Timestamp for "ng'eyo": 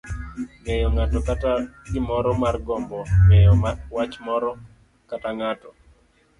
0.61-0.87, 3.27-3.51